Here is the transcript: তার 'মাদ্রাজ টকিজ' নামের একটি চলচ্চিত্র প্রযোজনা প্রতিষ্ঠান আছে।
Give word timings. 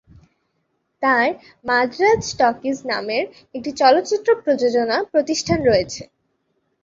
তার 1.03 1.27
'মাদ্রাজ 1.65 2.23
টকিজ' 2.39 2.87
নামের 2.91 3.23
একটি 3.55 3.71
চলচ্চিত্র 3.81 4.29
প্রযোজনা 4.43 4.97
প্রতিষ্ঠান 5.11 5.59
আছে। 5.75 6.03